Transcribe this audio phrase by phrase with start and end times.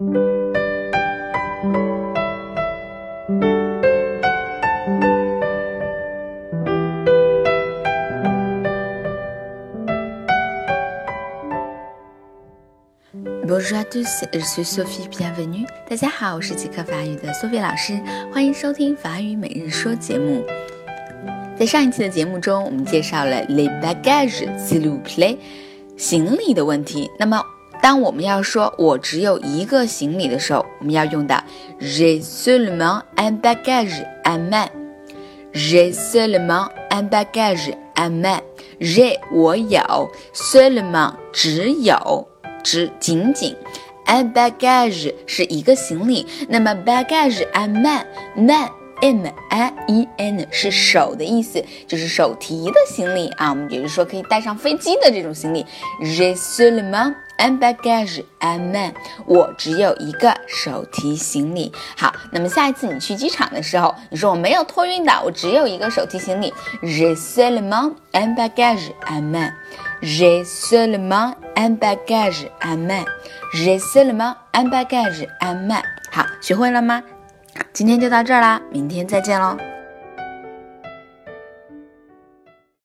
[0.00, 0.16] Bonjour
[13.76, 15.66] à tous, je suis Sophie, bienvenue.
[15.86, 18.00] 大家好，我是即刻法语的 Sophie 老师，
[18.32, 20.42] 欢迎收听法语每日说节目。
[21.58, 25.36] 在上一期的节目中，我们介绍了 les bagages, s'il vous plaît，
[25.98, 27.10] 行李的问题。
[27.18, 27.44] 那么，
[27.82, 31.42] 当我们要说我只有一个行李的时候，我们要用到
[31.80, 34.68] j'ai seulement un bagage à main。
[35.52, 38.40] j'ai seulement un bagage à main。
[38.78, 42.28] j'ai 我有，seulement 只有。
[42.62, 43.56] 只仅仅
[44.06, 48.68] ，un bagage 是一个行李，那么 bagage a man man
[49.00, 53.48] m a e n 是手的意思，就是手提的行李啊。
[53.48, 55.64] 我们比如说可以带上飞机的这种行李
[56.02, 58.92] ，j'ai seulement un bagage a man，
[59.26, 61.72] 我只有一个手提行李。
[61.96, 66.52] 好，那么下一次你去机场的时候，你说我没有托运的，我只有一个手提行李
[66.82, 69.52] ，j'ai seulement un bagage a man。
[70.02, 73.04] J'ai seulement un bagage à main.
[73.52, 75.82] J'ai seulement un bagage à main.
[76.10, 77.02] 好，学会了吗？
[77.74, 79.69] 今天就到这儿啦，明天再见喽。